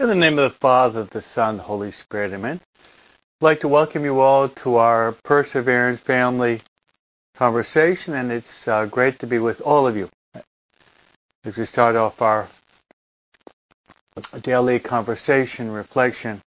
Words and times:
In 0.00 0.06
the 0.06 0.14
name 0.14 0.38
of 0.38 0.52
the 0.52 0.58
Father, 0.58 1.02
the 1.02 1.20
Son, 1.20 1.56
the 1.56 1.64
Holy 1.64 1.90
Spirit, 1.90 2.32
amen. 2.32 2.60
I'd 2.62 3.44
like 3.44 3.60
to 3.62 3.68
welcome 3.68 4.04
you 4.04 4.20
all 4.20 4.48
to 4.48 4.76
our 4.76 5.10
Perseverance 5.24 6.00
family 6.00 6.60
conversation, 7.34 8.14
and 8.14 8.30
it's 8.30 8.68
uh, 8.68 8.86
great 8.86 9.18
to 9.18 9.26
be 9.26 9.40
with 9.40 9.60
all 9.60 9.88
of 9.88 9.96
you 9.96 10.08
as 11.44 11.56
we 11.56 11.66
start 11.66 11.96
off 11.96 12.22
our 12.22 12.46
daily 14.42 14.78
conversation, 14.78 15.72
reflection 15.72 16.40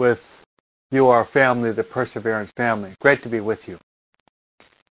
with 0.00 0.44
you, 0.90 1.10
our 1.10 1.24
family, 1.24 1.70
the 1.70 1.84
Perseverance 1.84 2.50
family. 2.56 2.92
Great 3.00 3.22
to 3.22 3.28
be 3.28 3.38
with 3.38 3.68
you. 3.68 3.78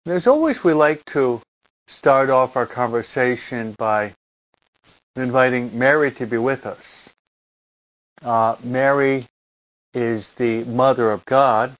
And 0.06 0.14
as 0.14 0.28
always, 0.28 0.62
we 0.62 0.74
like 0.74 1.04
to 1.06 1.42
start 1.88 2.30
off 2.30 2.54
our 2.56 2.66
conversation 2.66 3.74
by 3.76 4.14
inviting 5.16 5.76
Mary 5.76 6.12
to 6.12 6.26
be 6.26 6.38
with 6.38 6.66
us. 6.66 7.09
Uh, 8.22 8.56
Mary 8.62 9.26
is 9.94 10.34
the 10.34 10.64
mother 10.64 11.10
of 11.10 11.24
God. 11.24 11.74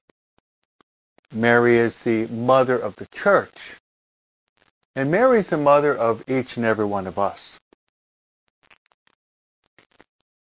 Mary 1.33 1.77
is 1.77 2.03
the 2.03 2.27
mother 2.29 2.79
of 2.79 2.97
the 2.97 3.07
church. 3.07 3.77
And 4.97 5.11
Mary 5.11 5.39
is 5.39 5.49
the 5.49 5.57
mother 5.57 5.95
of 5.95 6.29
each 6.29 6.57
and 6.57 6.67
every 6.67 6.87
one 6.87 7.07
of 7.07 7.19
us. 7.19 7.59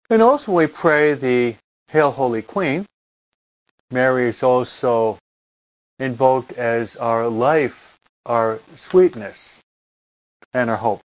And 0.08 0.22
also 0.22 0.52
we 0.52 0.66
pray 0.66 1.14
the 1.14 1.56
Hail 1.88 2.10
Holy 2.10 2.42
Queen. 2.42 2.86
Mary 3.90 4.28
is 4.28 4.42
also 4.42 5.18
invoked 5.98 6.52
as 6.52 6.96
our 6.96 7.28
life, 7.28 7.98
our 8.24 8.60
sweetness, 8.76 9.60
and 10.54 10.70
our 10.70 10.76
hope. 10.76 11.00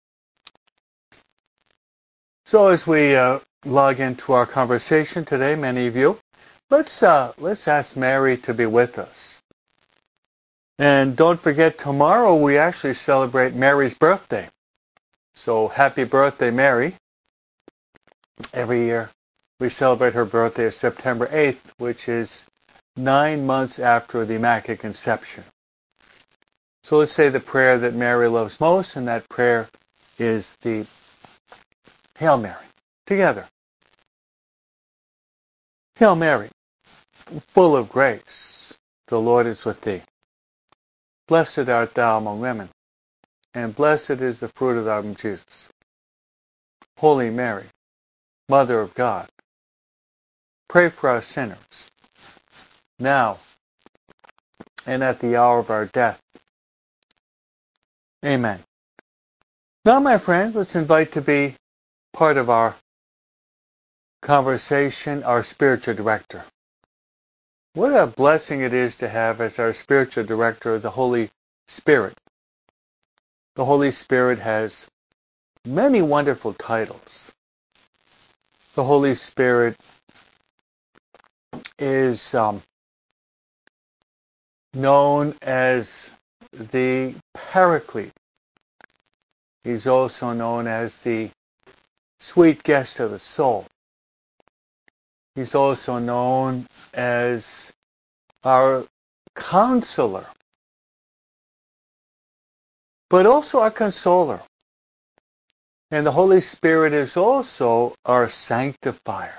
So 2.45 2.67
as 2.67 2.85
we 2.85 3.15
uh, 3.15 3.39
log 3.65 3.99
into 3.99 4.33
our 4.33 4.45
conversation 4.45 5.23
today, 5.25 5.55
many 5.55 5.87
of 5.87 5.95
you. 5.95 6.19
Let's 6.69 7.03
uh, 7.03 7.33
let's 7.37 7.67
ask 7.67 7.95
Mary 7.95 8.37
to 8.37 8.53
be 8.53 8.65
with 8.65 8.97
us. 8.97 9.41
And 10.79 11.15
don't 11.15 11.39
forget, 11.39 11.77
tomorrow 11.77 12.35
we 12.35 12.57
actually 12.57 12.95
celebrate 12.95 13.53
Mary's 13.53 13.93
birthday. 13.93 14.49
So 15.35 15.67
happy 15.67 16.05
birthday, 16.05 16.49
Mary. 16.49 16.95
Every 18.53 18.85
year 18.85 19.09
we 19.59 19.69
celebrate 19.69 20.13
her 20.13 20.25
birthday 20.25 20.65
of 20.65 20.73
September 20.73 21.27
8th, 21.27 21.59
which 21.77 22.09
is 22.09 22.45
nine 22.97 23.45
months 23.45 23.77
after 23.77 24.25
the 24.25 24.35
Immaculate 24.35 24.79
Conception. 24.79 25.43
So 26.83 26.97
let's 26.97 27.11
say 27.11 27.29
the 27.29 27.39
prayer 27.39 27.77
that 27.77 27.93
Mary 27.93 28.27
loves 28.27 28.59
most, 28.59 28.95
and 28.95 29.07
that 29.07 29.29
prayer 29.29 29.69
is 30.17 30.57
the 30.61 30.87
Hail 32.17 32.37
Mary 32.37 32.70
together. 33.05 33.45
Hail 35.95 36.15
Mary, 36.15 36.49
full 37.47 37.75
of 37.75 37.89
grace, 37.89 38.77
the 39.07 39.19
Lord 39.19 39.45
is 39.45 39.65
with 39.65 39.81
thee. 39.81 40.01
Blessed 41.27 41.69
art 41.69 41.93
thou 41.93 42.17
among 42.17 42.41
women, 42.41 42.69
and 43.53 43.75
blessed 43.75 44.21
is 44.21 44.39
the 44.39 44.47
fruit 44.49 44.77
of 44.77 44.85
thy 44.85 44.99
womb, 44.99 45.15
Jesus. 45.15 45.69
Holy 46.97 47.29
Mary, 47.29 47.65
Mother 48.49 48.79
of 48.81 48.93
God, 48.93 49.27
pray 50.67 50.89
for 50.89 51.09
us 51.09 51.27
sinners, 51.27 51.57
now 52.99 53.37
and 54.85 55.03
at 55.03 55.19
the 55.19 55.35
hour 55.35 55.59
of 55.59 55.69
our 55.69 55.85
death. 55.85 56.21
Amen. 58.25 58.59
Now, 59.85 59.99
my 59.99 60.17
friends, 60.17 60.55
let's 60.55 60.75
invite 60.75 61.11
to 61.13 61.21
be 61.21 61.55
part 62.13 62.37
of 62.37 62.49
our 62.49 62.75
conversation, 64.21 65.23
our 65.23 65.43
spiritual 65.43 65.95
director. 65.95 66.43
What 67.73 67.95
a 67.95 68.07
blessing 68.07 68.61
it 68.61 68.73
is 68.73 68.97
to 68.97 69.09
have 69.09 69.41
as 69.41 69.57
our 69.57 69.73
spiritual 69.73 70.25
director 70.25 70.77
the 70.77 70.91
Holy 70.91 71.29
Spirit. 71.67 72.17
The 73.55 73.65
Holy 73.65 73.91
Spirit 73.91 74.39
has 74.39 74.87
many 75.65 76.01
wonderful 76.01 76.53
titles. 76.53 77.31
The 78.75 78.83
Holy 78.83 79.15
Spirit 79.15 79.77
is 81.79 82.33
um, 82.33 82.61
known 84.73 85.35
as 85.41 86.11
the 86.51 87.15
Paraclete. 87.33 88.13
He's 89.63 89.87
also 89.87 90.33
known 90.33 90.67
as 90.67 90.97
the 90.99 91.29
sweet 92.19 92.63
guest 92.63 92.99
of 92.99 93.11
the 93.11 93.19
soul. 93.19 93.65
He's 95.35 95.55
also 95.55 95.97
known 95.99 96.67
as 96.93 97.71
our 98.43 98.85
counselor, 99.35 100.25
but 103.09 103.25
also 103.25 103.59
our 103.59 103.71
consoler. 103.71 104.41
And 105.89 106.05
the 106.05 106.11
Holy 106.11 106.41
Spirit 106.41 106.93
is 106.93 107.17
also 107.17 107.95
our 108.05 108.29
sanctifier. 108.29 109.37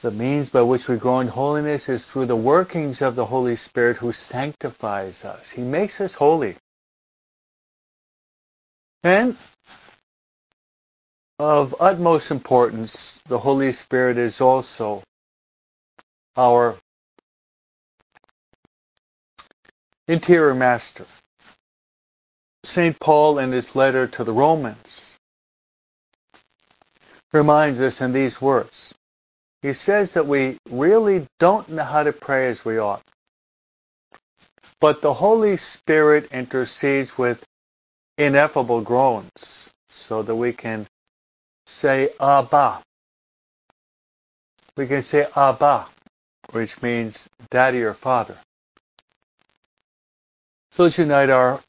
The 0.00 0.10
means 0.12 0.48
by 0.48 0.62
which 0.62 0.86
we 0.86 0.96
grow 0.96 1.18
in 1.18 1.28
holiness 1.28 1.88
is 1.88 2.04
through 2.04 2.26
the 2.26 2.36
workings 2.36 3.02
of 3.02 3.16
the 3.16 3.26
Holy 3.26 3.56
Spirit 3.56 3.96
who 3.96 4.12
sanctifies 4.12 5.24
us. 5.24 5.50
He 5.50 5.62
makes 5.62 6.00
us 6.00 6.14
holy. 6.14 6.56
And 9.02 9.36
of 11.38 11.74
utmost 11.78 12.30
importance, 12.30 13.22
the 13.28 13.38
Holy 13.38 13.72
Spirit 13.72 14.18
is 14.18 14.40
also 14.40 15.02
our 16.36 16.76
interior 20.08 20.54
master. 20.54 21.06
St. 22.64 22.98
Paul 22.98 23.38
in 23.38 23.52
his 23.52 23.76
letter 23.76 24.06
to 24.08 24.24
the 24.24 24.32
Romans 24.32 25.16
reminds 27.32 27.80
us 27.80 28.00
in 28.00 28.12
these 28.12 28.40
words. 28.40 28.94
He 29.62 29.72
says 29.72 30.14
that 30.14 30.26
we 30.26 30.58
really 30.70 31.26
don't 31.38 31.68
know 31.68 31.84
how 31.84 32.02
to 32.02 32.12
pray 32.12 32.48
as 32.48 32.64
we 32.64 32.78
ought. 32.78 33.02
But 34.80 35.02
the 35.02 35.14
Holy 35.14 35.56
Spirit 35.56 36.32
intercedes 36.32 37.18
with 37.18 37.44
ineffable 38.16 38.80
groans 38.80 39.70
so 39.88 40.22
that 40.22 40.34
we 40.34 40.52
can 40.52 40.86
say 41.68 42.10
Abba. 42.18 42.82
We 44.76 44.86
can 44.86 45.02
say 45.02 45.26
Abba, 45.36 45.86
which 46.50 46.82
means 46.82 47.28
daddy 47.50 47.82
or 47.82 47.94
father. 47.94 48.36
So 50.72 50.84
let's 50.84 50.98
unite 50.98 51.30
our 51.30 51.60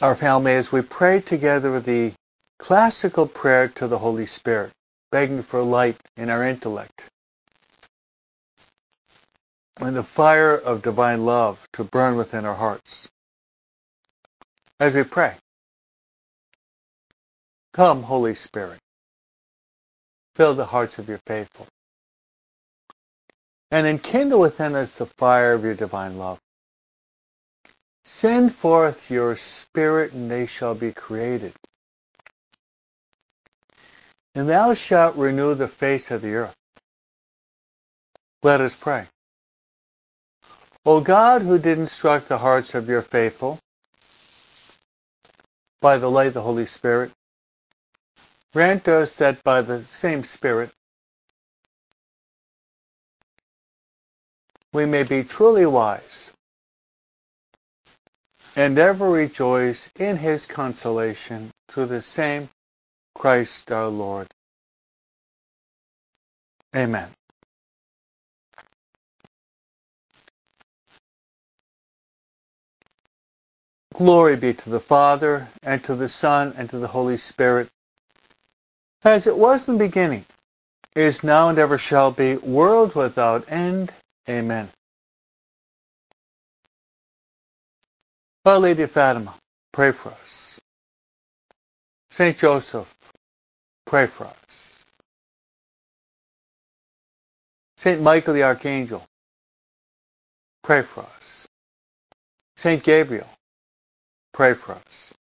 our 0.00 0.16
family 0.16 0.52
as 0.54 0.72
we 0.72 0.82
pray 0.82 1.20
together 1.20 1.78
the 1.78 2.12
classical 2.58 3.28
prayer 3.28 3.68
to 3.68 3.86
the 3.86 3.98
Holy 3.98 4.26
Spirit, 4.26 4.72
begging 5.12 5.42
for 5.42 5.62
light 5.62 5.96
in 6.16 6.28
our 6.28 6.42
intellect 6.42 7.08
and 9.78 9.94
the 9.94 10.02
fire 10.02 10.56
of 10.56 10.82
divine 10.82 11.24
love 11.24 11.68
to 11.74 11.84
burn 11.84 12.16
within 12.16 12.44
our 12.44 12.54
hearts. 12.54 13.08
As 14.80 14.94
we 14.94 15.02
pray, 15.04 15.34
Come, 17.76 18.04
Holy 18.04 18.34
Spirit, 18.34 18.78
fill 20.34 20.54
the 20.54 20.64
hearts 20.64 20.98
of 20.98 21.10
your 21.10 21.20
faithful, 21.26 21.66
and 23.70 23.86
enkindle 23.86 24.40
within 24.40 24.74
us 24.74 24.96
the 24.96 25.04
fire 25.04 25.52
of 25.52 25.62
your 25.62 25.74
divine 25.74 26.16
love. 26.16 26.38
Send 28.06 28.54
forth 28.54 29.10
your 29.10 29.36
Spirit, 29.36 30.14
and 30.14 30.30
they 30.30 30.46
shall 30.46 30.74
be 30.74 30.90
created. 30.90 31.52
And 34.34 34.48
thou 34.48 34.72
shalt 34.72 35.16
renew 35.16 35.54
the 35.54 35.68
face 35.68 36.10
of 36.10 36.22
the 36.22 36.32
earth. 36.32 36.56
Let 38.42 38.62
us 38.62 38.74
pray. 38.74 39.04
O 40.86 41.02
God, 41.02 41.42
who 41.42 41.58
did 41.58 41.76
instruct 41.76 42.30
the 42.30 42.38
hearts 42.38 42.74
of 42.74 42.88
your 42.88 43.02
faithful 43.02 43.58
by 45.82 45.98
the 45.98 46.10
light 46.10 46.28
of 46.28 46.34
the 46.34 46.40
Holy 46.40 46.64
Spirit, 46.64 47.12
Grant 48.56 48.88
us 48.88 49.16
that 49.16 49.44
by 49.44 49.60
the 49.60 49.84
same 49.84 50.24
Spirit 50.24 50.70
we 54.72 54.86
may 54.86 55.02
be 55.02 55.22
truly 55.22 55.66
wise 55.66 56.32
and 58.56 58.78
ever 58.78 59.10
rejoice 59.10 59.92
in 59.98 60.16
his 60.16 60.46
consolation 60.46 61.50
through 61.68 61.84
the 61.84 62.00
same 62.00 62.48
Christ 63.14 63.70
our 63.70 63.88
Lord. 63.88 64.28
Amen. 66.74 67.10
Glory 73.92 74.36
be 74.36 74.54
to 74.54 74.70
the 74.70 74.80
Father, 74.80 75.46
and 75.62 75.84
to 75.84 75.94
the 75.94 76.08
Son, 76.08 76.54
and 76.56 76.70
to 76.70 76.78
the 76.78 76.88
Holy 76.88 77.18
Spirit, 77.18 77.68
as 79.04 79.26
it 79.26 79.36
was 79.36 79.68
in 79.68 79.78
the 79.78 79.84
beginning, 79.84 80.24
is 80.94 81.22
now 81.22 81.48
and 81.48 81.58
ever 81.58 81.78
shall 81.78 82.10
be, 82.10 82.36
world 82.38 82.94
without 82.94 83.50
end. 83.50 83.92
Amen. 84.28 84.68
Our 88.44 88.58
Lady 88.58 88.82
of 88.82 88.90
Fatima, 88.92 89.34
pray 89.72 89.92
for 89.92 90.10
us. 90.10 90.58
Saint 92.10 92.38
Joseph, 92.38 92.94
pray 93.84 94.06
for 94.06 94.24
us. 94.24 94.34
Saint 97.78 98.00
Michael 98.00 98.34
the 98.34 98.42
Archangel, 98.44 99.04
pray 100.62 100.82
for 100.82 101.00
us. 101.00 101.46
Saint 102.56 102.82
Gabriel, 102.82 103.28
pray 104.32 104.54
for 104.54 104.72
us. 104.72 105.14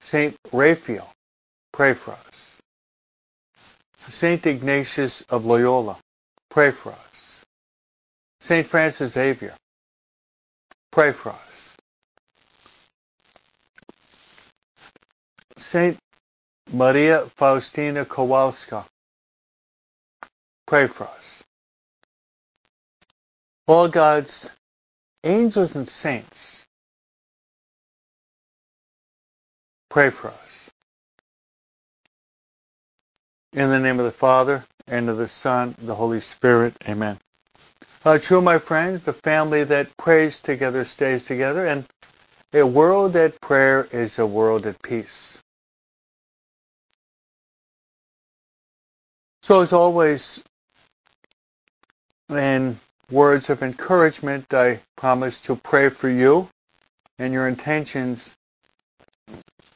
Saint 0.00 0.36
Raphael, 0.52 1.10
pray 1.72 1.94
for 1.94 2.12
us. 2.12 2.35
Saint 4.08 4.46
Ignatius 4.46 5.22
of 5.30 5.46
Loyola, 5.46 5.96
pray 6.50 6.70
for 6.70 6.92
us. 6.92 7.44
Saint 8.40 8.66
Francis 8.66 9.12
Xavier, 9.12 9.54
pray 10.92 11.12
for 11.12 11.30
us. 11.30 11.76
Saint 15.58 15.98
Maria 16.72 17.26
Faustina 17.36 18.04
Kowalska, 18.04 18.84
pray 20.66 20.86
for 20.86 21.04
us. 21.04 21.42
All 23.66 23.88
God's 23.88 24.50
angels 25.24 25.74
and 25.76 25.88
saints, 25.88 26.64
pray 29.90 30.10
for 30.10 30.28
us. 30.28 30.45
In 33.56 33.70
the 33.70 33.78
name 33.78 33.98
of 33.98 34.04
the 34.04 34.12
Father, 34.12 34.66
and 34.86 35.08
of 35.08 35.16
the 35.16 35.28
Son, 35.28 35.74
and 35.78 35.88
the 35.88 35.94
Holy 35.94 36.20
Spirit. 36.20 36.76
Amen. 36.86 37.18
Uh, 38.04 38.18
true, 38.18 38.42
my 38.42 38.58
friends, 38.58 39.04
the 39.04 39.14
family 39.14 39.64
that 39.64 39.96
prays 39.96 40.42
together 40.42 40.84
stays 40.84 41.24
together, 41.24 41.66
and 41.66 41.86
a 42.52 42.66
world 42.66 43.16
at 43.16 43.40
prayer 43.40 43.88
is 43.92 44.18
a 44.18 44.26
world 44.26 44.66
at 44.66 44.82
peace. 44.82 45.38
So, 49.42 49.62
as 49.62 49.72
always, 49.72 50.44
in 52.28 52.78
words 53.10 53.48
of 53.48 53.62
encouragement, 53.62 54.52
I 54.52 54.80
promise 54.98 55.40
to 55.42 55.56
pray 55.56 55.88
for 55.88 56.10
you 56.10 56.50
and 57.18 57.32
your 57.32 57.48
intentions 57.48 58.36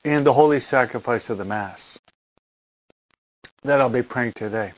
in 0.04 0.22
the 0.24 0.34
holy 0.34 0.60
sacrifice 0.60 1.30
of 1.30 1.38
the 1.38 1.46
Mass 1.46 1.98
that 3.62 3.80
I'll 3.80 3.90
be 3.90 4.02
praying 4.02 4.32
today. 4.32 4.72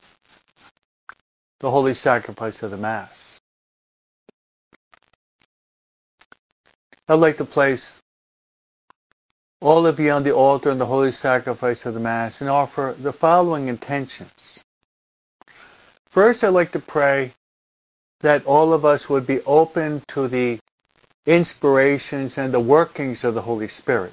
The 1.60 1.70
holy 1.70 1.94
sacrifice 1.94 2.62
of 2.62 2.70
the 2.70 2.76
Mass. 2.76 3.40
I'd 7.08 7.14
like 7.14 7.36
to 7.36 7.44
place 7.44 8.00
all 9.60 9.86
of 9.86 10.00
you 10.00 10.10
on 10.10 10.24
the 10.24 10.34
altar 10.34 10.70
in 10.70 10.78
the 10.78 10.86
holy 10.86 11.12
sacrifice 11.12 11.86
of 11.86 11.94
the 11.94 12.00
Mass 12.00 12.40
and 12.40 12.50
offer 12.50 12.96
the 12.98 13.12
following 13.12 13.68
intentions. 13.68 14.62
First, 16.10 16.42
I'd 16.42 16.48
like 16.48 16.72
to 16.72 16.80
pray 16.80 17.32
that 18.20 18.44
all 18.46 18.72
of 18.72 18.84
us 18.84 19.08
would 19.08 19.26
be 19.26 19.40
open 19.42 20.02
to 20.08 20.26
the 20.28 20.58
inspirations 21.26 22.38
and 22.38 22.52
the 22.52 22.60
workings 22.60 23.24
of 23.24 23.34
the 23.34 23.42
Holy 23.42 23.68
Spirit. 23.68 24.12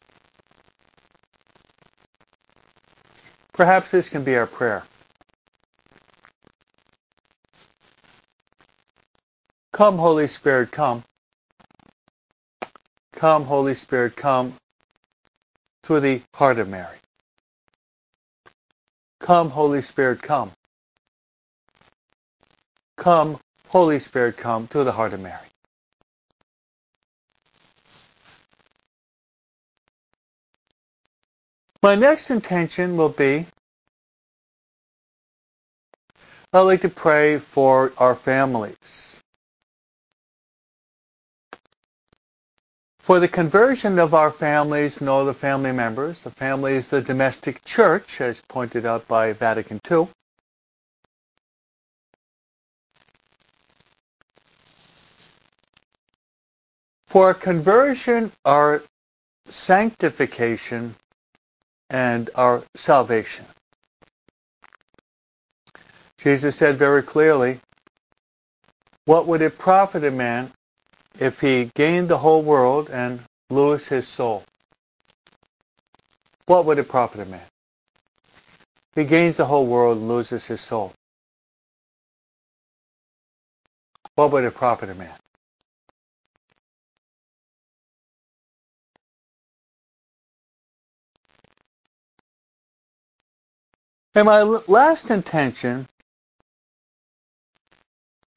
Perhaps 3.59 3.91
this 3.91 4.07
can 4.07 4.23
be 4.23 4.37
our 4.37 4.47
prayer. 4.47 4.85
Come, 9.73 9.97
Holy 9.97 10.29
Spirit, 10.29 10.71
come. 10.71 11.03
Come, 13.11 13.43
Holy 13.43 13.75
Spirit, 13.75 14.15
come 14.15 14.55
to 15.83 15.99
the 15.99 16.21
heart 16.33 16.57
of 16.57 16.69
Mary. 16.69 16.95
Come, 19.19 19.49
Holy 19.49 19.81
Spirit, 19.81 20.21
come. 20.21 20.53
Come, 22.95 23.37
Holy 23.67 23.99
Spirit, 23.99 24.37
come 24.37 24.67
to 24.69 24.85
the 24.85 24.93
heart 24.93 25.11
of 25.11 25.19
Mary. 25.19 25.35
My 31.81 31.95
next 31.95 32.29
intention 32.29 32.97
will 32.97 33.09
be 33.09 33.47
I'd 36.51 36.61
like 36.61 36.81
to 36.81 36.89
pray 36.89 37.37
for 37.37 37.93
our 37.97 38.15
families. 38.15 39.21
For 42.97 43.19
the 43.19 43.27
conversion 43.27 43.97
of 43.99 44.13
our 44.13 44.31
families 44.31 44.99
and 44.99 45.07
all 45.07 45.25
the 45.25 45.33
family 45.33 45.71
members, 45.71 46.19
the 46.21 46.31
family 46.31 46.73
is 46.73 46.87
the 46.87 47.01
domestic 47.01 47.63
church, 47.65 48.19
as 48.19 48.41
pointed 48.41 48.85
out 48.85 49.07
by 49.07 49.31
Vatican 49.33 49.79
II. 49.89 50.09
For 57.07 57.33
conversion, 57.35 58.31
our 58.43 58.83
sanctification, 59.47 60.95
and 61.89 62.29
our 62.35 62.63
salvation. 62.75 63.45
Jesus 66.19 66.55
said 66.55 66.77
very 66.77 67.01
clearly, 67.01 67.59
what 69.05 69.25
would 69.27 69.41
it 69.41 69.57
profit 69.57 70.03
a 70.03 70.11
man 70.11 70.51
if 71.19 71.39
he 71.39 71.71
gained 71.75 72.09
the 72.09 72.17
whole 72.17 72.41
world 72.41 72.89
and 72.89 73.21
lose 73.49 73.87
his 73.87 74.07
soul? 74.07 74.43
What 76.45 76.65
would 76.65 76.77
it 76.79 76.89
profit 76.89 77.21
a 77.21 77.25
man? 77.25 77.45
He 78.95 79.05
gains 79.05 79.37
the 79.37 79.45
whole 79.45 79.65
world 79.65 79.97
and 79.97 80.07
loses 80.07 80.45
his 80.45 80.61
soul. 80.61 80.93
What 84.15 84.31
would 84.31 84.43
it 84.43 84.55
profit 84.55 84.89
a 84.89 84.95
man? 84.95 85.13
And 94.15 94.25
my 94.25 94.41
last 94.41 95.11
intention, 95.11 95.87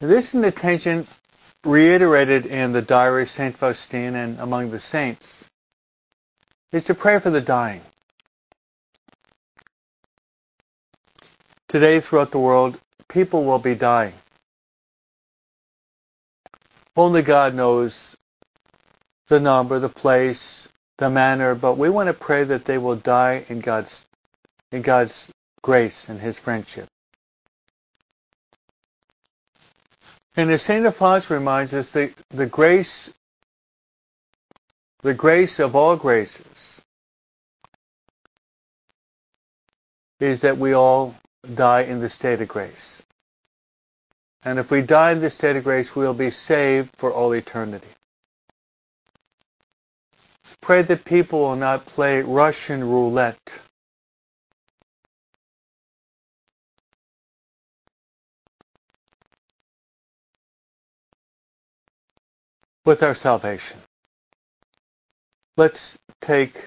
this 0.01 0.29
is 0.29 0.35
an 0.35 0.45
intention 0.45 1.07
reiterated 1.65 2.47
in 2.47 2.73
the 2.73 2.83
diary 2.83 3.23
of 3.23 3.31
St. 3.31 3.57
Faustina 3.57 4.19
and 4.19 4.39
among 4.41 4.71
the 4.71 4.81
saints, 4.81 5.49
is 6.73 6.85
to 6.85 6.95
pray 6.95 7.19
for 7.21 7.31
the 7.31 7.41
dying. 7.41 7.81
Today 11.69 12.01
throughout 12.01 12.33
the 12.33 12.39
world, 12.39 12.79
people 13.09 13.45
will 13.45 13.59
be 13.59 13.75
dying. 13.75 14.15
Only 16.95 17.23
God 17.23 17.55
knows 17.55 18.15
the 19.29 19.41
number, 19.41 19.79
the 19.79 19.89
place, 19.89 20.69
the 20.99 21.09
manner, 21.09 21.55
but 21.55 21.79
we 21.79 21.89
want 21.89 22.09
to 22.09 22.13
pray 22.13 22.45
that 22.45 22.67
they 22.67 22.77
will 22.77 22.97
die 22.97 23.47
in 23.49 23.61
God's 23.61 24.05
in 24.71 24.83
God's 24.83 25.31
grace 25.63 26.09
and 26.09 26.21
his 26.21 26.39
friendship. 26.39 26.89
And 30.37 30.51
as 30.51 30.63
St. 30.63 30.85
Alphonse 30.85 31.31
reminds 31.31 31.75
us, 31.75 31.91
the, 31.91 32.13
the 32.31 32.47
grace, 32.47 33.13
the 35.03 35.15
grace 35.15 35.59
of 35.59 35.77
all 35.77 35.97
graces 35.97 36.81
is 40.21 40.41
that 40.43 40.57
we 40.57 40.73
all 40.73 41.15
die 41.55 41.83
in 41.83 42.01
the 42.01 42.09
state 42.09 42.41
of 42.41 42.49
grace. 42.49 43.03
And 44.45 44.59
if 44.59 44.71
we 44.71 44.83
die 44.83 45.13
in 45.13 45.21
the 45.21 45.31
state 45.31 45.57
of 45.57 45.65
grace, 45.65 45.95
we'll 45.95 46.15
be 46.15 46.31
saved 46.31 46.91
for 46.97 47.13
all 47.13 47.33
eternity. 47.33 47.89
Pray 50.61 50.83
that 50.83 51.05
people 51.05 51.41
will 51.41 51.57
not 51.57 51.87
play 51.87 52.23
Russian 52.23 52.89
roulette 52.89 53.53
with 62.85 63.03
our 63.03 63.15
salvation. 63.15 63.79
Let's 65.57 65.97
take 66.21 66.65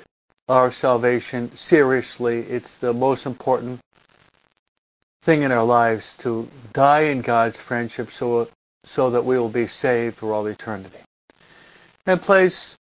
our 0.47 0.71
salvation 0.71 1.55
seriously. 1.55 2.39
It's 2.39 2.77
the 2.77 2.93
most 2.93 3.25
important 3.25 3.79
thing 5.23 5.41
in 5.41 5.51
our 5.51 5.65
lives 5.65 6.15
to 6.17 6.49
die 6.71 7.05
in 7.05 7.21
God's 7.21 7.57
friendship 7.57 8.11
so, 8.11 8.47
so 8.83 9.09
that 9.09 9.25
we 9.25 9.39
will 9.39 9.49
be 9.49 9.67
saved 9.67 10.17
for 10.17 10.33
all 10.33 10.45
eternity. 10.45 10.99
And 12.05 12.21
place 12.21 12.77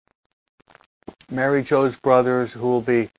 Mary 1.29 1.63
Jo's 1.63 1.95
brothers 1.95 2.51
who 2.51 2.67
will 2.67 2.81
be 2.81 3.09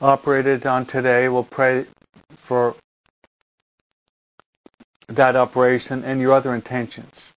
operated 0.00 0.66
on 0.66 0.84
today. 0.84 1.28
We'll 1.28 1.44
pray 1.44 1.86
for 2.36 2.76
that 5.08 5.36
operation 5.36 6.04
and 6.04 6.20
your 6.20 6.32
other 6.32 6.54
intentions. 6.54 7.32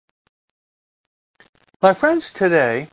My 1.84 1.92
friends, 1.92 2.32
today, 2.32 2.88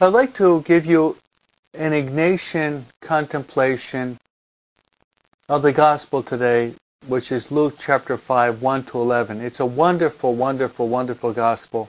I'd 0.00 0.06
like 0.06 0.34
to 0.34 0.62
give 0.62 0.86
you 0.86 1.16
an 1.74 1.90
Ignatian 1.90 2.84
contemplation 3.00 4.20
of 5.48 5.62
the 5.62 5.72
gospel 5.72 6.22
today, 6.22 6.74
which 7.08 7.32
is 7.32 7.50
Luke 7.50 7.74
chapter 7.76 8.16
5, 8.16 8.62
1 8.62 8.84
to 8.84 9.00
11. 9.00 9.40
It's 9.40 9.58
a 9.58 9.66
wonderful, 9.66 10.36
wonderful, 10.36 10.86
wonderful 10.86 11.32
gospel. 11.32 11.88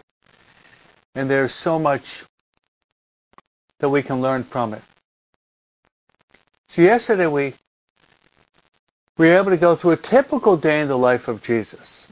And 1.14 1.30
there's 1.30 1.54
so 1.54 1.78
much 1.78 2.24
that 3.82 3.90
we 3.90 4.02
can 4.02 4.20
learn 4.20 4.44
from 4.44 4.74
it. 4.74 4.82
So 6.70 6.84
yesterday 6.84 7.28
we, 7.28 7.56
we 9.18 9.28
were 9.28 9.38
able 9.38 9.52
to 9.52 9.58
go 9.58 9.76
through 9.76 9.92
a 9.92 9.98
typical 9.98 10.56
day 10.56 10.82
in 10.82 10.88
the 10.88 10.98
life 10.98 11.28
of 11.28 11.42
Jesus. 11.42 12.08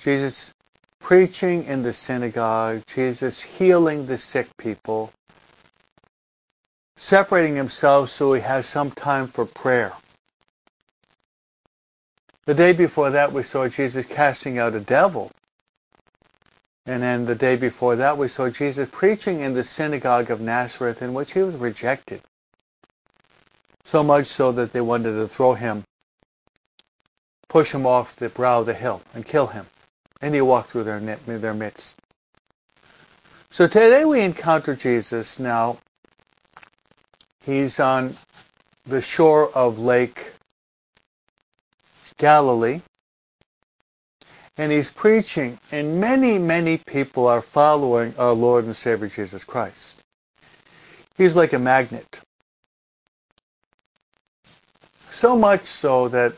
Jesus 0.00 0.52
preaching 1.00 1.64
in 1.64 1.82
the 1.82 1.92
synagogue, 1.92 2.82
Jesus 2.94 3.40
healing 3.40 4.06
the 4.06 4.18
sick 4.18 4.54
people, 4.58 5.12
separating 6.96 7.56
himself 7.56 8.10
so 8.10 8.34
he 8.34 8.42
has 8.42 8.66
some 8.66 8.90
time 8.90 9.28
for 9.28 9.46
prayer. 9.46 9.92
The 12.44 12.54
day 12.54 12.72
before 12.72 13.10
that, 13.10 13.32
we 13.32 13.42
saw 13.44 13.66
Jesus 13.66 14.06
casting 14.06 14.58
out 14.58 14.74
a 14.74 14.80
devil. 14.80 15.32
And 16.86 17.02
then 17.02 17.26
the 17.26 17.34
day 17.34 17.56
before 17.56 17.96
that, 17.96 18.16
we 18.16 18.28
saw 18.28 18.48
Jesus 18.48 18.88
preaching 18.90 19.40
in 19.40 19.54
the 19.54 19.64
synagogue 19.64 20.30
of 20.30 20.40
Nazareth, 20.40 21.02
in 21.02 21.14
which 21.14 21.32
he 21.32 21.42
was 21.42 21.56
rejected. 21.56 22.20
So 23.84 24.02
much 24.02 24.26
so 24.26 24.52
that 24.52 24.72
they 24.72 24.80
wanted 24.80 25.12
to 25.12 25.28
throw 25.28 25.54
him, 25.54 25.84
push 27.48 27.72
him 27.72 27.86
off 27.86 28.16
the 28.16 28.28
brow 28.28 28.60
of 28.60 28.66
the 28.66 28.74
hill, 28.74 29.02
and 29.14 29.24
kill 29.24 29.48
him 29.48 29.66
and 30.20 30.34
he 30.34 30.40
walked 30.40 30.70
through 30.70 30.84
their, 30.84 31.00
their 31.00 31.54
midst. 31.54 31.96
So 33.50 33.66
today 33.66 34.04
we 34.04 34.20
encounter 34.20 34.74
Jesus 34.74 35.38
now. 35.38 35.78
He's 37.44 37.78
on 37.78 38.16
the 38.86 39.00
shore 39.00 39.50
of 39.54 39.78
Lake 39.78 40.32
Galilee. 42.18 42.80
And 44.58 44.72
he's 44.72 44.90
preaching, 44.90 45.58
and 45.70 46.00
many, 46.00 46.38
many 46.38 46.78
people 46.78 47.26
are 47.26 47.42
following 47.42 48.14
our 48.16 48.32
Lord 48.32 48.64
and 48.64 48.74
Savior 48.74 49.08
Jesus 49.08 49.44
Christ. 49.44 50.02
He's 51.16 51.36
like 51.36 51.52
a 51.52 51.58
magnet. 51.58 52.20
So 55.10 55.36
much 55.36 55.64
so 55.64 56.08
that 56.08 56.34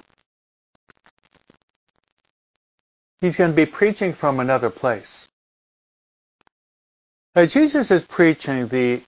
He's 3.20 3.36
going 3.36 3.50
to 3.50 3.56
be 3.56 3.66
preaching 3.66 4.12
from 4.12 4.38
another 4.40 4.70
place. 4.70 5.26
Now, 7.34 7.46
Jesus 7.46 7.90
is 7.90 8.04
preaching, 8.04 8.68
the 8.68 9.02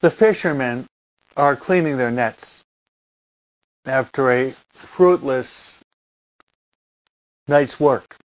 the 0.00 0.10
fishermen 0.10 0.86
are 1.36 1.56
cleaning 1.56 1.96
their 1.96 2.10
nets 2.10 2.62
after 3.84 4.30
a 4.30 4.54
fruitless 4.72 5.78
night's 7.46 7.80
work. 7.80 8.16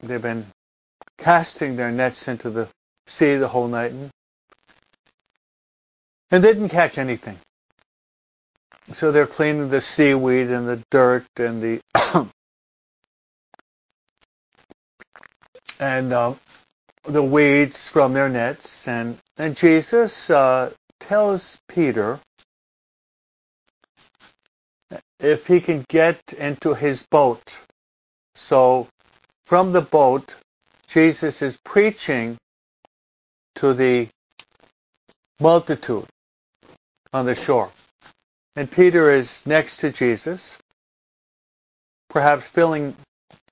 They've 0.00 0.22
been 0.22 0.46
casting 1.18 1.76
their 1.76 1.90
nets 1.90 2.28
into 2.28 2.50
the 2.50 2.68
sea 3.06 3.36
the 3.36 3.48
whole 3.48 3.68
night 3.68 3.92
and, 3.92 4.10
and 6.30 6.42
they 6.42 6.52
didn't 6.52 6.70
catch 6.70 6.98
anything. 6.98 7.38
So 8.92 9.12
they're 9.12 9.26
cleaning 9.26 9.70
the 9.70 9.80
seaweed 9.80 10.48
and 10.48 10.68
the 10.68 10.82
dirt 10.90 11.26
and 11.36 11.62
the 11.62 11.80
and 15.80 16.12
uh, 16.12 16.34
the 17.04 17.22
weeds 17.22 17.88
from 17.88 18.12
their 18.12 18.28
nets. 18.28 18.86
And 18.88 19.18
and 19.38 19.56
Jesus 19.56 20.28
uh, 20.30 20.72
tells 21.00 21.58
Peter 21.68 22.18
if 25.20 25.46
he 25.46 25.60
can 25.60 25.84
get 25.88 26.20
into 26.36 26.74
his 26.74 27.06
boat. 27.10 27.56
So 28.34 28.88
from 29.46 29.72
the 29.72 29.80
boat, 29.82 30.34
Jesus 30.88 31.42
is 31.42 31.58
preaching 31.64 32.36
to 33.56 33.74
the 33.74 34.08
multitude 35.40 36.06
on 37.12 37.26
the 37.26 37.34
shore. 37.34 37.70
And 38.56 38.70
Peter 38.70 39.10
is 39.10 39.44
next 39.46 39.78
to 39.78 39.90
Jesus, 39.90 40.58
perhaps 42.10 42.46
filling, 42.46 42.96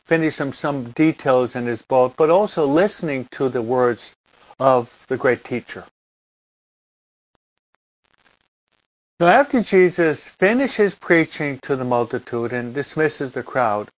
finishing 0.07 0.53
some 0.53 0.91
details 0.93 1.57
in 1.57 1.67
his 1.67 1.83
boat, 1.83 2.15
but 2.17 2.31
also 2.31 2.67
listening 2.67 3.27
to 3.33 3.49
the 3.49 3.63
words 3.63 4.15
of 4.59 5.05
the 5.09 5.17
great 5.17 5.43
teacher. 5.45 5.85
Now, 9.21 9.27
after 9.27 9.63
Jesus 9.63 10.27
finishes 10.27 10.95
preaching 10.95 11.59
to 11.65 11.77
the 11.77 11.85
multitude 11.85 12.55
and 12.55 12.73
dismisses 12.73 13.35
the 13.35 13.43
crowd, 13.43 13.91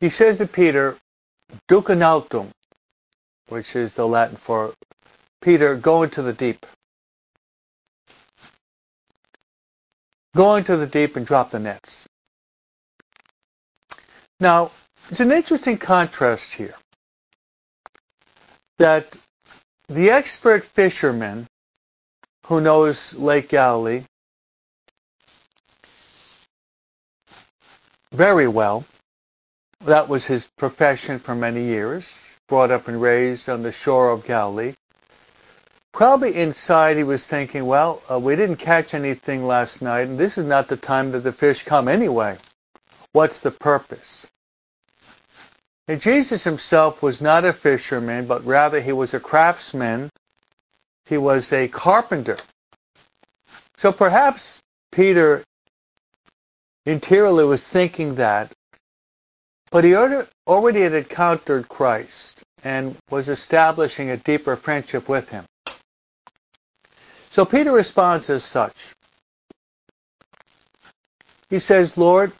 he 0.00 0.10
says 0.10 0.36
to 0.36 0.46
Peter, 0.46 0.98
Duc 1.66 1.88
in 1.88 2.02
altum, 2.02 2.50
which 3.48 3.74
is 3.74 3.94
the 3.94 4.06
Latin 4.06 4.36
for 4.36 4.74
Peter, 5.40 5.76
go 5.76 6.02
into 6.02 6.20
the 6.20 6.34
deep. 6.34 6.66
Go 10.34 10.56
into 10.56 10.76
the 10.76 10.86
deep 10.86 11.16
and 11.16 11.26
drop 11.26 11.52
the 11.52 11.58
nets. 11.58 12.06
Now, 14.40 14.72
it's 15.08 15.20
an 15.20 15.32
interesting 15.32 15.78
contrast 15.78 16.52
here 16.52 16.74
that 18.76 19.16
the 19.88 20.10
expert 20.10 20.64
fisherman 20.64 21.46
who 22.46 22.60
knows 22.60 23.14
Lake 23.14 23.48
Galilee 23.48 24.04
very 28.12 28.48
well, 28.48 28.84
that 29.84 30.08
was 30.08 30.24
his 30.24 30.48
profession 30.56 31.18
for 31.18 31.34
many 31.34 31.64
years, 31.64 32.24
brought 32.48 32.70
up 32.70 32.88
and 32.88 33.00
raised 33.00 33.48
on 33.48 33.62
the 33.62 33.72
shore 33.72 34.10
of 34.10 34.24
Galilee, 34.24 34.74
Probably 35.96 36.36
inside 36.36 36.98
he 36.98 37.04
was 37.04 37.26
thinking, 37.26 37.64
well, 37.64 38.02
uh, 38.10 38.18
we 38.18 38.36
didn't 38.36 38.56
catch 38.56 38.92
anything 38.92 39.46
last 39.46 39.80
night, 39.80 40.08
and 40.08 40.18
this 40.18 40.36
is 40.36 40.44
not 40.46 40.68
the 40.68 40.76
time 40.76 41.12
that 41.12 41.20
the 41.20 41.32
fish 41.32 41.62
come 41.62 41.88
anyway. 41.88 42.36
What's 43.12 43.40
the 43.40 43.50
purpose? 43.50 44.26
And 45.88 45.98
Jesus 45.98 46.44
himself 46.44 47.02
was 47.02 47.22
not 47.22 47.46
a 47.46 47.52
fisherman, 47.54 48.26
but 48.26 48.44
rather 48.44 48.78
he 48.78 48.92
was 48.92 49.14
a 49.14 49.20
craftsman. 49.20 50.10
He 51.06 51.16
was 51.16 51.52
a 51.52 51.68
carpenter. 51.68 52.36
So 53.78 53.92
perhaps 53.92 54.60
Peter 54.92 55.44
interiorly 56.84 57.44
was 57.44 57.66
thinking 57.66 58.16
that, 58.16 58.52
but 59.70 59.84
he 59.84 59.94
already 59.94 60.80
had 60.80 60.94
encountered 60.94 61.68
Christ 61.68 62.42
and 62.64 62.96
was 63.10 63.28
establishing 63.28 64.10
a 64.10 64.16
deeper 64.16 64.56
friendship 64.56 65.08
with 65.08 65.28
him. 65.28 65.44
So 67.30 67.44
Peter 67.44 67.70
responds 67.70 68.30
as 68.30 68.44
such. 68.44 68.74
He 71.50 71.58
says, 71.58 71.96
Lord, 71.96 72.32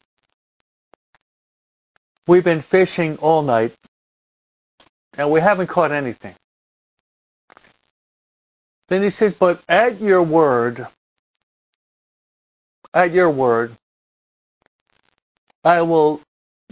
we've 2.26 2.42
been 2.42 2.62
fishing 2.62 3.18
all 3.18 3.42
night 3.42 3.75
and 5.16 5.30
we 5.30 5.40
haven't 5.40 5.68
caught 5.68 5.92
anything. 5.92 6.35
Then 8.88 9.02
he 9.02 9.11
says, 9.11 9.35
but 9.35 9.61
at 9.69 10.00
your 10.00 10.23
word, 10.23 10.87
at 12.95 13.12
your 13.12 13.31
word, 13.31 13.73
I 15.64 15.83
will 15.83 16.23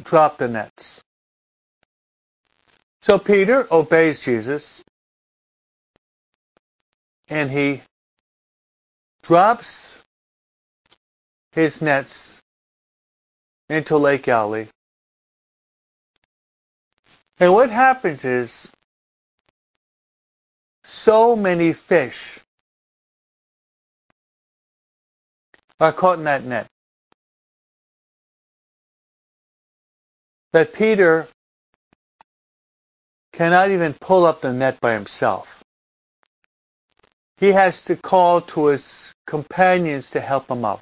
drop 0.03 0.39
the 0.39 0.49
nets. 0.49 1.03
So 3.03 3.19
Peter 3.19 3.67
obeys 3.73 4.21
Jesus 4.21 4.83
and 7.29 7.51
he 7.51 7.83
drops 9.23 10.03
his 11.53 11.83
nets 11.83 12.41
into 13.69 13.97
Lake 13.97 14.23
Galilee. 14.23 14.69
And 17.41 17.53
what 17.53 17.71
happens 17.71 18.25
is 18.25 18.71
so 21.05 21.37
many 21.37 21.75
fish 21.75 22.41
are 25.79 25.93
caught 25.93 26.17
in 26.17 26.25
that 26.25 26.45
net. 26.45 26.67
that 30.55 30.73
Peter 30.73 31.27
cannot 33.33 33.73
even 33.73 33.93
pull 33.93 34.25
up 34.25 34.41
the 34.41 34.53
net 34.53 34.81
by 34.81 34.95
himself. 34.95 35.65
He 37.39 37.49
has 37.49 37.83
to 37.87 37.97
call 37.97 38.41
to 38.53 38.67
his 38.67 39.13
companions 39.27 40.11
to 40.11 40.21
help 40.21 40.49
him 40.49 40.65
out. 40.65 40.81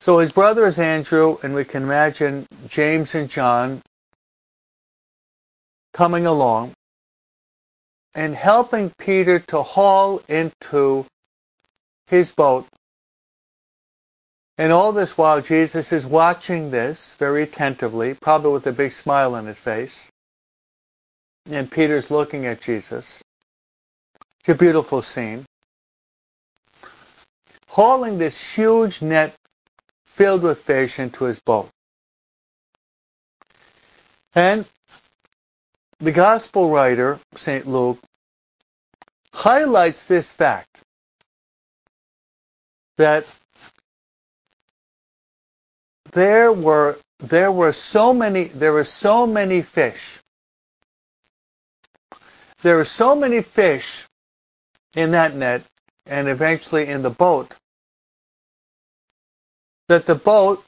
So 0.00 0.18
his 0.18 0.32
brother 0.32 0.66
is 0.66 0.80
Andrew, 0.80 1.38
and 1.44 1.54
we 1.54 1.64
can 1.64 1.84
imagine 1.84 2.48
James 2.66 3.14
and 3.14 3.30
John 3.30 3.80
coming 5.92 6.26
along 6.26 6.74
and 8.14 8.34
helping 8.34 8.90
Peter 8.98 9.40
to 9.40 9.62
haul 9.62 10.22
into 10.28 11.04
his 12.06 12.30
boat. 12.32 12.66
And 14.56 14.70
all 14.72 14.92
this 14.92 15.18
while 15.18 15.40
Jesus 15.40 15.92
is 15.92 16.06
watching 16.06 16.70
this 16.70 17.16
very 17.18 17.42
attentively, 17.42 18.14
probably 18.14 18.52
with 18.52 18.66
a 18.66 18.72
big 18.72 18.92
smile 18.92 19.34
on 19.34 19.46
his 19.46 19.58
face. 19.58 20.08
And 21.50 21.70
Peter's 21.70 22.10
looking 22.10 22.46
at 22.46 22.60
Jesus. 22.60 23.20
It's 24.40 24.48
a 24.50 24.54
beautiful 24.54 25.02
scene. 25.02 25.44
Hauling 27.68 28.18
this 28.18 28.40
huge 28.54 29.02
net 29.02 29.34
filled 30.04 30.42
with 30.42 30.62
fish 30.62 31.00
into 31.00 31.24
his 31.24 31.40
boat. 31.40 31.68
And 34.34 34.64
the 36.00 36.12
gospel 36.12 36.70
writer, 36.70 37.18
St. 37.36 37.66
Luke, 37.66 37.98
highlights 39.32 40.08
this 40.08 40.32
fact 40.32 40.68
that 42.98 43.26
there 46.12 46.52
were 46.52 46.98
there 47.20 47.52
were 47.52 47.72
so 47.72 48.12
many 48.14 48.44
there 48.44 48.72
were 48.72 48.84
so 48.84 49.26
many 49.26 49.62
fish. 49.62 50.18
There 52.62 52.76
were 52.76 52.84
so 52.84 53.14
many 53.14 53.42
fish 53.42 54.04
in 54.94 55.12
that 55.12 55.34
net 55.34 55.62
and 56.06 56.28
eventually 56.28 56.86
in 56.86 57.02
the 57.02 57.10
boat 57.10 57.54
that 59.88 60.06
the 60.06 60.14
boat 60.14 60.64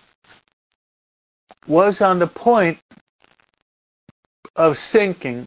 was 1.67 2.01
on 2.01 2.19
the 2.19 2.27
point 2.27 2.79
of 4.57 4.79
sinking 4.79 5.47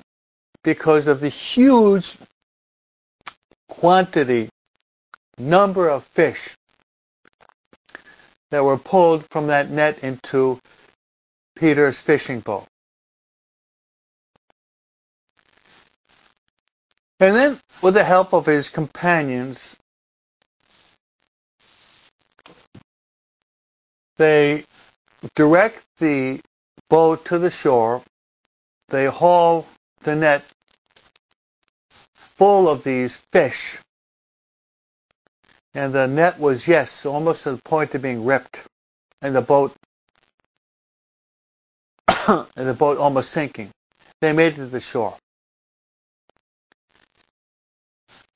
because 0.64 1.08
of 1.08 1.20
the 1.20 1.30
huge 1.30 2.18
quantity, 3.68 4.50
number 5.38 5.90
of 5.90 6.04
fish 6.06 6.56
that 8.52 8.64
were 8.64 8.78
pulled 8.78 9.26
from 9.32 9.48
that 9.48 9.70
net 9.70 10.00
into 10.04 10.60
Peter's 11.56 12.00
fishing 12.00 12.40
boat. 12.40 12.66
And 17.20 17.36
then, 17.36 17.60
with 17.82 17.96
the 17.96 18.04
help 18.04 18.34
of 18.34 18.46
his 18.46 18.70
companions, 18.70 19.76
they 24.18 24.64
direct 25.36 25.84
the 26.00 26.40
boat 26.90 27.26
to 27.26 27.38
the 27.38 27.52
shore 27.52 28.02
they 28.90 29.06
haul 29.06 29.66
the 30.04 30.16
net 30.16 30.44
full 32.14 32.70
of 32.70 32.84
these 32.84 33.18
fish. 33.32 33.78
And 35.74 35.94
the 35.94 36.08
net 36.08 36.40
was, 36.40 36.68
yes, 36.68 37.06
almost 37.06 37.44
to 37.44 37.52
the 37.52 37.62
point 37.62 37.94
of 37.96 38.02
being 38.02 38.26
ripped. 38.26 38.62
And 39.22 39.36
the 39.36 39.42
boat, 39.42 39.76
and 42.28 42.48
the 42.56 42.74
boat 42.74 42.98
almost 42.98 43.32
sinking. 43.32 43.70
They 44.22 44.34
made 44.34 44.54
it 44.54 44.58
to 44.58 44.66
the 44.66 44.80
shore. 44.80 45.16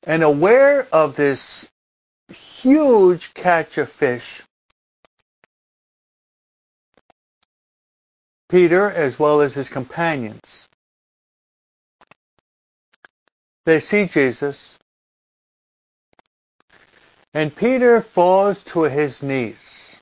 And 0.05 0.21
aware 0.21 0.87
of 0.91 1.15
this 1.15 1.69
huge 2.33 3.33
catch 3.33 3.77
of 3.77 3.89
fish, 3.89 4.43
Peter 8.53 8.91
as 8.91 9.17
well 9.17 9.41
as 9.41 9.55
his 9.55 9.67
companions. 9.67 10.69
They 13.65 13.79
see 13.79 14.05
Jesus, 14.05 14.77
and 17.33 17.55
Peter 17.55 17.99
falls 17.99 18.63
to 18.65 18.83
his 18.83 19.23
knees 19.23 19.95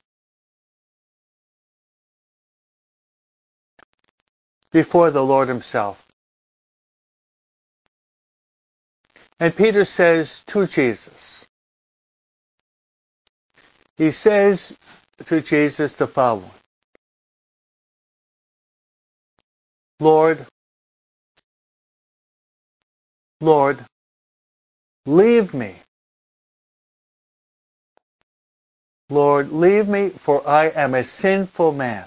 before 4.70 5.10
the 5.10 5.24
Lord 5.24 5.48
himself. 5.48 6.06
And 9.40 9.56
Peter 9.56 9.86
says 9.86 10.44
to 10.48 10.66
Jesus, 10.66 11.46
he 13.96 14.10
says 14.10 14.76
to 15.24 15.40
Jesus 15.40 15.94
the 15.94 16.06
following 16.06 16.50
Lord, 20.02 20.44
Lord, 23.40 23.78
leave 25.06 25.54
me. 25.54 25.76
Lord, 29.10 29.52
leave 29.52 29.86
me, 29.86 30.08
for 30.08 30.44
I 30.48 30.70
am 30.70 30.96
a 30.96 31.04
sinful 31.04 31.70
man. 31.74 32.04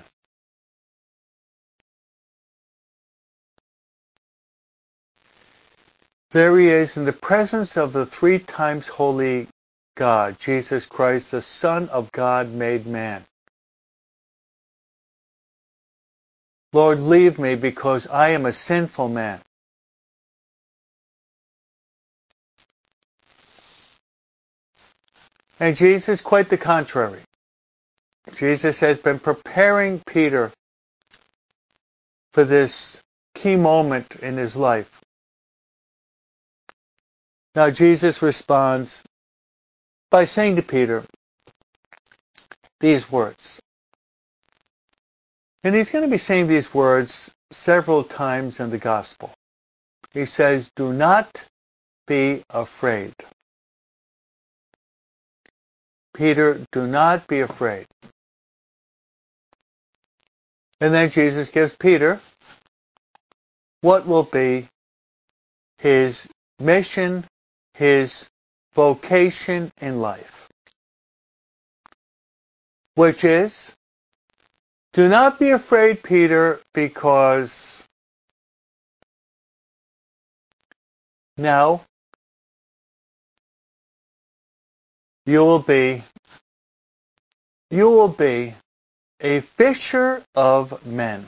There 6.32 6.60
he 6.60 6.68
is 6.68 6.98
in 6.98 7.06
the 7.06 7.14
presence 7.14 7.78
of 7.78 7.94
the 7.94 8.06
three 8.06 8.40
times 8.40 8.88
holy 8.88 9.48
God, 9.96 10.38
Jesus 10.38 10.86
Christ, 10.86 11.32
the 11.32 11.42
Son 11.42 11.88
of 11.88 12.12
God 12.12 12.52
made 12.52 12.86
man. 12.86 13.24
Lord, 16.76 17.00
leave 17.00 17.40
me 17.40 17.56
because 17.56 18.06
I 18.06 18.32
am 18.32 18.46
a 18.46 18.52
sinful 18.52 19.08
man. 19.08 19.40
And 25.58 25.78
Jesus, 25.78 26.20
quite 26.20 26.50
the 26.50 26.58
contrary. 26.58 27.22
Jesus 28.36 28.82
has 28.82 28.98
been 28.98 29.20
preparing 29.20 30.02
Peter 30.06 30.52
for 32.34 32.44
this 32.44 33.02
key 33.36 33.56
moment 33.56 34.18
in 34.18 34.36
his 34.36 34.58
life. 34.58 35.00
Now 37.56 37.70
Jesus 37.70 38.22
responds 38.22 39.02
by 40.12 40.26
saying 40.26 40.58
to 40.58 40.62
Peter 40.62 41.06
these 42.82 43.10
words. 43.10 43.62
And 45.66 45.74
he's 45.74 45.90
going 45.90 46.06
to 46.06 46.12
be 46.12 46.20
saying 46.20 46.46
these 46.46 46.72
words 46.76 47.32
several 47.50 48.04
times 48.04 48.60
in 48.60 48.70
the 48.70 48.78
gospel. 48.78 49.34
He 50.14 50.28
says, 50.28 50.70
do 50.76 50.94
not 50.94 51.44
be 52.06 52.44
afraid. 52.52 53.16
Peter, 56.14 56.62
do 56.72 56.86
not 56.86 57.28
be 57.28 57.40
afraid. 57.40 57.88
And 60.80 60.94
then 60.94 61.10
Jesus 61.10 61.50
gives 61.50 61.76
Peter 61.76 62.20
what 63.82 64.06
will 64.06 64.22
be 64.22 64.68
his 65.80 66.28
mission, 66.60 67.26
his 67.74 68.28
vocation 68.76 69.72
in 69.82 70.00
life, 70.00 70.48
which 72.94 73.24
is 73.24 73.74
do 74.96 75.10
not 75.10 75.38
be 75.38 75.50
afraid, 75.50 76.02
Peter, 76.02 76.62
because 76.74 77.84
now 81.36 81.84
you 85.26 85.40
will 85.40 85.60
be 85.60 86.02
you 87.70 87.90
will 87.90 88.08
be 88.08 88.54
a 89.20 89.42
fisher 89.42 90.24
of 90.34 90.86
men. 90.86 91.28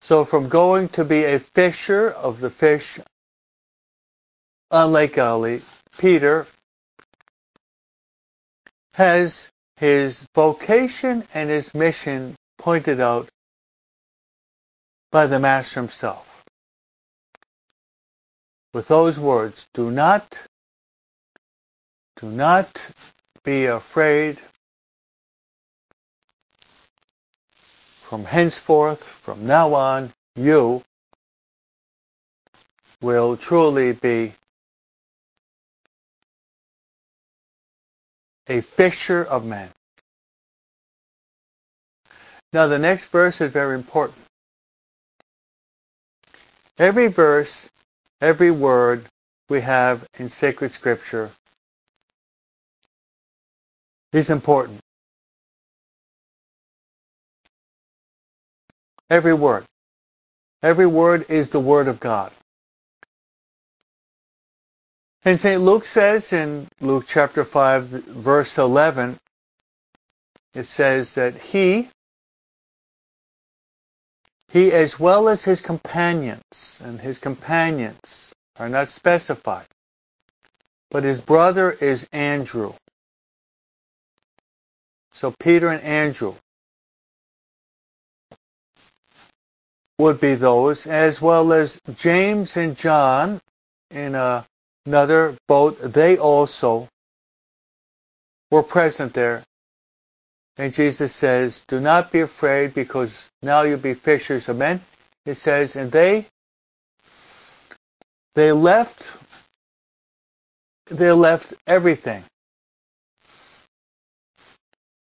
So 0.00 0.24
from 0.24 0.48
going 0.48 0.88
to 0.90 1.04
be 1.04 1.24
a 1.24 1.38
fisher 1.38 2.08
of 2.08 2.40
the 2.40 2.48
fish 2.48 2.98
on 4.70 4.92
Lake 4.92 5.16
Galilee, 5.16 5.60
Peter 5.98 6.46
has 8.94 9.50
his 9.76 10.24
vocation 10.36 11.26
and 11.34 11.50
his 11.50 11.74
mission 11.74 12.36
pointed 12.58 13.00
out 13.00 13.28
by 15.10 15.26
the 15.26 15.38
Master 15.40 15.80
himself. 15.80 16.44
With 18.72 18.86
those 18.86 19.18
words, 19.18 19.66
do 19.74 19.90
not, 19.90 20.46
do 22.20 22.30
not 22.30 22.86
be 23.42 23.66
afraid 23.66 24.38
from 28.02 28.24
henceforth, 28.24 29.02
from 29.02 29.44
now 29.44 29.74
on, 29.74 30.12
you 30.36 30.84
will 33.00 33.36
truly 33.36 33.92
be 33.92 34.34
a 38.48 38.60
fisher 38.60 39.24
of 39.24 39.44
men. 39.44 39.68
Now 42.52 42.68
the 42.68 42.78
next 42.78 43.06
verse 43.06 43.40
is 43.40 43.52
very 43.52 43.74
important. 43.74 44.18
Every 46.78 47.08
verse, 47.08 47.70
every 48.20 48.50
word 48.50 49.04
we 49.48 49.60
have 49.60 50.06
in 50.18 50.28
sacred 50.28 50.72
scripture 50.72 51.30
is 54.12 54.30
important. 54.30 54.80
Every 59.10 59.34
word. 59.34 59.64
Every 60.62 60.86
word 60.86 61.26
is 61.28 61.50
the 61.50 61.60
word 61.60 61.88
of 61.88 62.00
God. 62.00 62.32
And 65.26 65.40
St. 65.40 65.62
Luke 65.62 65.86
says 65.86 66.34
in 66.34 66.68
Luke 66.80 67.06
chapter 67.08 67.44
5, 67.44 67.84
verse 67.84 68.58
11, 68.58 69.18
it 70.52 70.64
says 70.64 71.14
that 71.14 71.34
he, 71.34 71.88
he 74.50 74.70
as 74.70 75.00
well 75.00 75.30
as 75.30 75.42
his 75.42 75.62
companions, 75.62 76.78
and 76.84 77.00
his 77.00 77.16
companions 77.16 78.32
are 78.56 78.68
not 78.68 78.88
specified, 78.88 79.66
but 80.90 81.04
his 81.04 81.22
brother 81.22 81.72
is 81.72 82.06
Andrew. 82.12 82.74
So 85.14 85.32
Peter 85.40 85.70
and 85.70 85.82
Andrew 85.82 86.34
would 89.98 90.20
be 90.20 90.34
those, 90.34 90.86
as 90.86 91.22
well 91.22 91.54
as 91.54 91.80
James 91.96 92.58
and 92.58 92.76
John 92.76 93.40
in 93.90 94.14
a, 94.14 94.44
another 94.86 95.36
boat. 95.48 95.78
They 95.80 96.18
also 96.18 96.88
were 98.50 98.62
present 98.62 99.14
there. 99.14 99.42
And 100.56 100.72
Jesus 100.72 101.12
says, 101.12 101.64
do 101.66 101.80
not 101.80 102.12
be 102.12 102.20
afraid 102.20 102.74
because 102.74 103.28
now 103.42 103.62
you'll 103.62 103.78
be 103.78 103.94
fishers 103.94 104.48
of 104.48 104.56
men. 104.56 104.80
It 105.26 105.36
says, 105.36 105.74
and 105.74 105.90
they, 105.90 106.26
they 108.34 108.52
left, 108.52 109.12
they 110.90 111.10
left 111.10 111.54
everything 111.66 112.22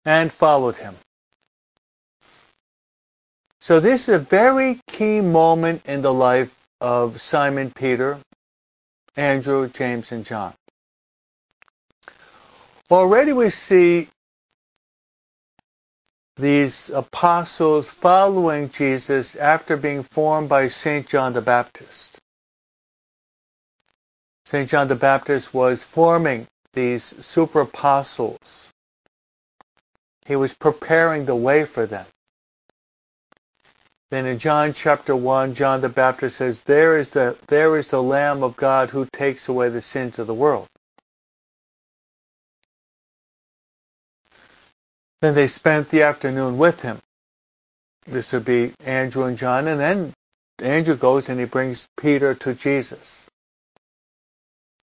and 0.06 0.32
followed 0.32 0.76
him. 0.76 0.96
So 3.62 3.80
this 3.80 4.10
is 4.10 4.16
a 4.16 4.20
very 4.20 4.80
key 4.88 5.22
moment 5.22 5.84
in 5.86 6.02
the 6.02 6.14
life 6.14 6.56
of 6.82 7.22
Simon 7.22 7.72
Peter, 7.72 8.20
Andrew, 9.16 9.68
James, 9.70 10.12
and 10.12 10.26
John. 10.26 10.54
Already 12.90 13.34
we 13.34 13.50
see 13.50 14.10
these 16.38 16.90
apostles 16.90 17.90
following 17.90 18.70
Jesus 18.70 19.36
after 19.36 19.78
being 19.78 20.04
formed 20.04 20.50
by 20.50 20.68
St. 20.68 21.08
John 21.08 21.34
the 21.34 21.42
Baptist. 21.42 22.18
St. 24.46 24.70
John 24.70 24.88
the 24.88 24.96
Baptist 24.96 25.54
was 25.54 25.84
forming 25.84 26.48
these 26.74 27.04
super 27.26 27.62
apostles. 27.62 28.72
He 30.26 30.36
was 30.36 30.54
preparing 30.54 31.26
the 31.26 31.36
way 31.36 31.66
for 31.66 31.86
them. 31.86 32.06
Then 34.12 34.26
in 34.26 34.40
John 34.40 34.74
chapter 34.74 35.16
1, 35.16 35.56
John 35.56 35.80
the 35.80 35.88
Baptist 35.88 36.38
says, 36.38 36.66
there 36.66 37.00
is, 37.00 37.12
the, 37.12 37.38
there 37.48 37.78
is 37.78 37.90
the 37.92 38.04
Lamb 38.04 38.44
of 38.44 38.58
God 38.58 38.90
who 38.90 39.06
takes 39.06 39.48
away 39.48 39.70
the 39.70 39.82
sins 39.82 40.20
of 40.20 40.28
the 40.28 40.34
world. 40.34 40.68
Then 45.22 45.34
they 45.34 45.48
spent 45.48 45.90
the 45.90 46.02
afternoon 46.02 46.58
with 46.58 46.82
him. 46.82 47.00
This 48.06 48.34
would 48.34 48.44
be 48.44 48.74
Andrew 48.84 49.24
and 49.24 49.38
John, 49.38 49.70
and 49.70 49.80
then 49.80 50.14
Andrew 50.60 50.98
goes 50.98 51.30
and 51.30 51.40
he 51.40 51.46
brings 51.46 51.88
Peter 51.96 52.36
to 52.36 52.54
Jesus. 52.54 53.26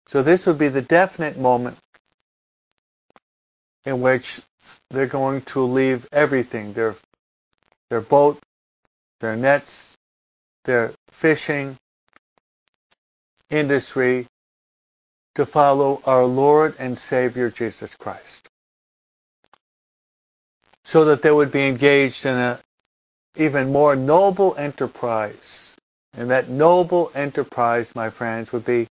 So 0.06 0.22
this 0.22 0.46
would 0.46 0.58
be 0.58 0.68
the 0.68 0.82
definite 0.82 1.36
moment 1.36 1.76
in 3.84 4.00
which 4.00 4.40
they're 4.90 5.06
going 5.06 5.42
to 5.42 5.62
leave 5.62 6.06
everything, 6.12 6.72
their, 6.72 6.94
their 7.90 8.00
boat, 8.00 8.38
their 9.20 9.36
nets, 9.36 9.94
their 10.64 10.92
fishing 11.10 11.76
industry 13.50 14.26
to 15.34 15.46
follow 15.46 16.02
our 16.04 16.24
Lord 16.24 16.74
and 16.78 16.98
Savior 16.98 17.50
Jesus 17.50 17.94
Christ. 17.96 18.48
So 20.84 21.06
that 21.06 21.22
they 21.22 21.30
would 21.30 21.52
be 21.52 21.66
engaged 21.66 22.26
in 22.26 22.34
an 22.34 22.58
even 23.36 23.72
more 23.72 23.94
noble 23.94 24.56
enterprise. 24.56 25.76
And 26.14 26.30
that 26.30 26.48
noble 26.48 27.12
enterprise, 27.14 27.94
my 27.94 28.10
friends, 28.10 28.52
would 28.52 28.64
be 28.64 28.88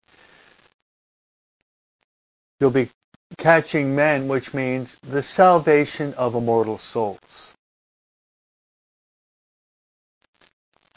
you'll 2.59 2.69
be 2.69 2.89
catching 3.37 3.95
men, 3.95 4.27
which 4.27 4.53
means 4.53 4.97
the 5.01 5.21
salvation 5.21 6.13
of 6.13 6.35
immortal 6.35 6.77
souls. 6.77 7.54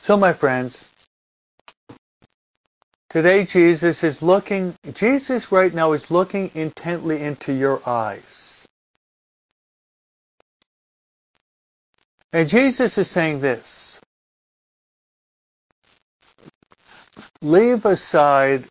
So, 0.08 0.16
my 0.16 0.32
friends, 0.32 0.88
today 3.10 3.44
Jesus 3.44 4.02
is 4.02 4.22
looking, 4.22 4.74
Jesus 4.94 5.52
right 5.52 5.74
now 5.74 5.92
is 5.92 6.10
looking 6.10 6.50
intently 6.54 7.20
into 7.20 7.52
your 7.52 7.86
eyes. 7.86 8.64
And 12.32 12.48
Jesus 12.48 12.96
is 12.96 13.10
saying 13.10 13.40
this 13.40 14.00
leave 17.42 17.84
aside 17.84 18.64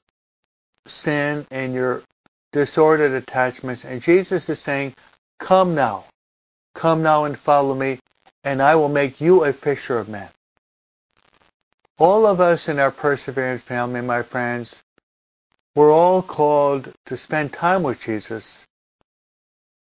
sin 0.88 1.46
and 1.52 1.72
your 1.72 2.02
disordered 2.52 3.12
attachments, 3.12 3.86
and 3.86 4.02
Jesus 4.02 4.50
is 4.50 4.58
saying, 4.58 4.96
Come 5.38 5.76
now, 5.76 6.06
come 6.74 7.04
now 7.04 7.26
and 7.26 7.38
follow 7.38 7.76
me, 7.76 8.00
and 8.44 8.60
I 8.60 8.74
will 8.74 8.90
make 8.90 9.22
you 9.22 9.44
a 9.44 9.54
fisher 9.54 10.00
of 10.00 10.10
men. 10.10 10.30
All 11.98 12.28
of 12.28 12.40
us 12.40 12.70
in 12.70 12.78
our 12.78 12.92
Perseverance 12.92 13.64
family, 13.64 14.02
my 14.02 14.22
friends, 14.22 14.84
we're 15.76 15.92
all 15.92 16.22
called 16.22 16.94
to 17.08 17.18
spend 17.18 17.54
time 17.54 17.84
with 17.84 18.00
Jesus, 18.02 18.66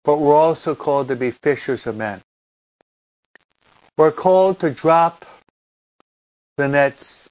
but 0.05 0.19
we're 0.19 0.35
also 0.35 0.75
called 0.75 1.09
to 1.09 1.17
be 1.17 1.31
fishers 1.31 1.87
of 1.87 1.97
men. 1.97 2.23
We're 3.99 4.13
called 4.13 4.61
to 4.61 4.71
drop 4.71 5.25
the 6.57 6.69
nets 6.69 7.29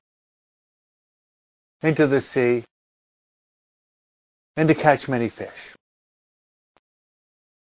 into 1.82 2.06
the 2.08 2.22
sea 2.22 2.64
and 4.56 4.68
to 4.68 4.76
catch 4.76 5.08
many 5.08 5.30
fish. 5.30 5.76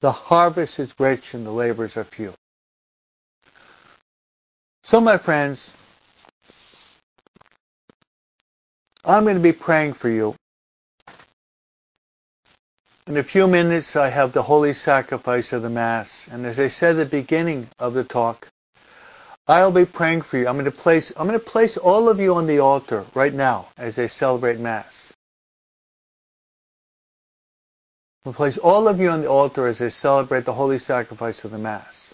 The 0.01 0.11
harvest 0.11 0.79
is 0.79 0.93
rich 0.99 1.33
and 1.33 1.45
the 1.45 1.51
labors 1.51 1.95
are 1.95 2.03
few. 2.03 2.33
So 4.83 4.99
my 4.99 5.17
friends, 5.17 5.73
I'm 9.03 9.23
going 9.23 9.35
to 9.35 9.41
be 9.41 9.51
praying 9.51 9.93
for 9.93 10.09
you. 10.09 10.35
In 13.07 13.17
a 13.17 13.23
few 13.23 13.47
minutes, 13.47 13.95
I 13.95 14.09
have 14.09 14.31
the 14.31 14.43
holy 14.43 14.73
sacrifice 14.73 15.53
of 15.53 15.63
the 15.63 15.69
Mass. 15.69 16.27
And 16.31 16.45
as 16.45 16.59
I 16.59 16.67
said 16.67 16.97
at 16.99 17.09
the 17.09 17.17
beginning 17.21 17.67
of 17.79 17.95
the 17.95 18.03
talk, 18.03 18.47
I'll 19.47 19.71
be 19.71 19.85
praying 19.85 20.21
for 20.21 20.37
you. 20.37 20.47
I'm 20.47 20.55
going 20.55 20.65
to 20.65 20.71
place, 20.71 21.11
I'm 21.17 21.27
going 21.27 21.39
to 21.39 21.43
place 21.45 21.77
all 21.77 22.09
of 22.09 22.19
you 22.19 22.35
on 22.35 22.45
the 22.45 22.59
altar 22.59 23.05
right 23.15 23.33
now 23.33 23.69
as 23.75 23.97
I 23.97 24.05
celebrate 24.05 24.59
Mass. 24.59 25.13
I'll 28.23 28.33
place 28.33 28.59
all 28.59 28.87
of 28.87 28.99
you 28.99 29.09
on 29.09 29.21
the 29.21 29.29
altar 29.29 29.65
as 29.65 29.81
I 29.81 29.89
celebrate 29.89 30.45
the 30.45 30.53
holy 30.53 30.77
sacrifice 30.77 31.43
of 31.43 31.49
the 31.49 31.57
Mass. 31.57 32.13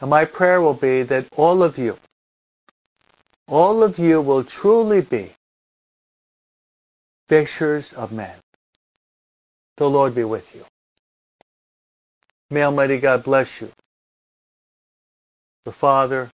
And 0.00 0.10
my 0.10 0.24
prayer 0.24 0.60
will 0.60 0.74
be 0.74 1.04
that 1.04 1.28
all 1.36 1.62
of 1.62 1.78
you 1.78 1.96
all 3.52 3.82
of 3.82 3.98
you 3.98 4.18
will 4.22 4.42
truly 4.44 5.02
be 5.02 5.30
fishers 7.28 7.92
of 7.92 8.10
men. 8.10 8.34
The 9.76 9.90
Lord 9.90 10.14
be 10.14 10.24
with 10.24 10.54
you. 10.54 10.64
May 12.50 12.62
Almighty 12.62 12.98
God 12.98 13.24
bless 13.24 13.60
you. 13.60 13.70
The 15.66 15.72
Father, 15.72 16.30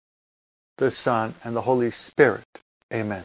the 0.77 0.89
Son, 0.89 1.35
and 1.43 1.55
the 1.55 1.61
Holy 1.61 1.91
Spirit. 1.91 2.45
Amen. 2.91 3.23